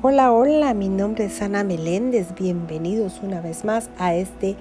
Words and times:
Hola, 0.00 0.32
hola, 0.32 0.74
mi 0.74 0.88
nombre 0.88 1.24
es 1.24 1.42
Ana 1.42 1.64
Meléndez. 1.64 2.28
Bienvenidos 2.38 3.18
una 3.20 3.40
vez 3.40 3.64
más 3.64 3.90
a 3.98 4.14
este 4.14 4.54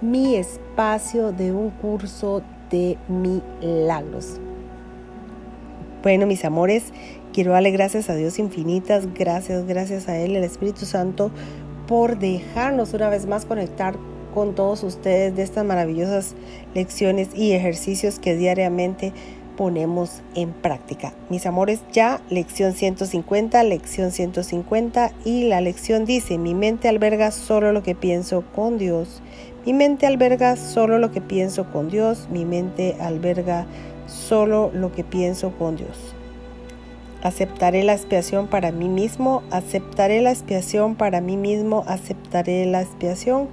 mi 0.00 0.34
espacio 0.34 1.30
de 1.30 1.52
un 1.52 1.70
curso 1.70 2.42
de 2.72 2.98
milagros. 3.06 4.40
Bueno, 6.02 6.26
mis 6.26 6.44
amores, 6.44 6.92
quiero 7.32 7.52
darle 7.52 7.70
gracias 7.70 8.10
a 8.10 8.16
Dios 8.16 8.40
infinitas, 8.40 9.14
gracias, 9.14 9.64
gracias 9.64 10.08
a 10.08 10.18
Él, 10.18 10.34
el 10.34 10.42
Espíritu 10.42 10.84
Santo, 10.86 11.30
por 11.86 12.18
dejarnos 12.18 12.92
una 12.92 13.10
vez 13.10 13.26
más 13.26 13.44
conectar 13.44 13.94
con 14.34 14.56
todos 14.56 14.82
ustedes 14.82 15.36
de 15.36 15.44
estas 15.44 15.64
maravillosas 15.64 16.34
lecciones 16.74 17.28
y 17.32 17.52
ejercicios 17.52 18.18
que 18.18 18.34
diariamente 18.34 19.12
ponemos 19.60 20.22
en 20.34 20.54
práctica. 20.54 21.12
Mis 21.28 21.44
amores, 21.44 21.82
ya 21.92 22.22
lección 22.30 22.72
150, 22.72 23.62
lección 23.64 24.10
150 24.10 25.12
y 25.26 25.48
la 25.48 25.60
lección 25.60 26.06
dice, 26.06 26.38
mi 26.38 26.54
mente 26.54 26.88
alberga 26.88 27.30
solo 27.30 27.70
lo 27.70 27.82
que 27.82 27.94
pienso 27.94 28.42
con 28.54 28.78
Dios. 28.78 29.20
Mi 29.66 29.74
mente 29.74 30.06
alberga 30.06 30.56
solo 30.56 30.98
lo 30.98 31.10
que 31.10 31.20
pienso 31.20 31.70
con 31.70 31.90
Dios. 31.90 32.26
Mi 32.30 32.46
mente 32.46 32.96
alberga 33.02 33.66
solo 34.06 34.70
lo 34.72 34.92
que 34.92 35.04
pienso 35.04 35.50
con 35.58 35.76
Dios. 35.76 36.14
Aceptaré 37.22 37.84
la 37.84 37.92
expiación 37.92 38.46
para 38.46 38.72
mí 38.72 38.88
mismo, 38.88 39.42
aceptaré 39.50 40.22
la 40.22 40.30
expiación 40.30 40.94
para 40.94 41.20
mí 41.20 41.36
mismo, 41.36 41.84
aceptaré 41.86 42.64
la 42.64 42.80
expiación 42.80 43.46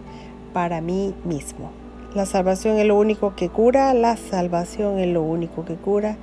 para 0.54 0.80
mí 0.80 1.14
mismo. 1.26 1.70
La 2.18 2.26
salvación 2.26 2.80
es 2.80 2.88
lo 2.88 2.98
único 2.98 3.36
que 3.36 3.48
cura, 3.48 3.94
la 3.94 4.18
salvación 4.18 4.98
es 4.98 5.08
lo 5.08 5.22
único 5.22 5.66
que 5.66 5.76
cura, 5.76 6.18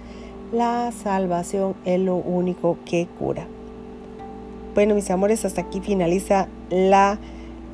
la 0.53 0.91
salvación 0.91 1.77
es 1.84 2.01
lo 2.01 2.17
único 2.17 2.78
que 2.84 3.06
cura. 3.17 3.47
Bueno, 4.75 4.97
mis 4.97 5.09
amores, 5.12 5.45
hasta 5.45 5.61
aquí 5.61 5.81
finaliza 5.81 6.48
la 6.69 7.20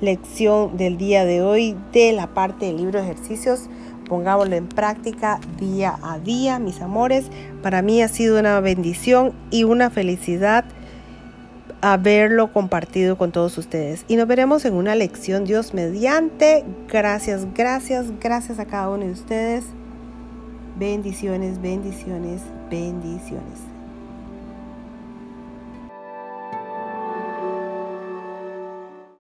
lección 0.02 0.76
del 0.76 0.98
día 0.98 1.24
de 1.24 1.40
hoy 1.40 1.74
de 1.94 2.12
la 2.12 2.26
parte 2.26 2.66
del 2.66 2.76
libro 2.76 3.00
de 3.00 3.06
ejercicios. 3.06 3.70
Pongámoslo 4.06 4.54
en 4.54 4.68
práctica 4.68 5.40
día 5.58 5.98
a 6.02 6.18
día, 6.18 6.58
mis 6.58 6.82
amores. 6.82 7.24
Para 7.62 7.80
mí 7.80 8.02
ha 8.02 8.08
sido 8.08 8.38
una 8.38 8.60
bendición 8.60 9.32
y 9.50 9.64
una 9.64 9.88
felicidad 9.88 10.66
haberlo 11.80 12.52
compartido 12.52 13.16
con 13.16 13.32
todos 13.32 13.56
ustedes. 13.58 14.04
Y 14.08 14.16
nos 14.16 14.26
veremos 14.26 14.64
en 14.64 14.74
una 14.74 14.94
lección 14.94 15.44
Dios 15.44 15.74
mediante. 15.74 16.64
Gracias, 16.88 17.46
gracias, 17.54 18.06
gracias 18.20 18.58
a 18.58 18.66
cada 18.66 18.88
uno 18.90 19.06
de 19.06 19.12
ustedes. 19.12 19.64
Bendiciones, 20.78 21.60
bendiciones, 21.60 22.40
bendiciones. 22.70 23.60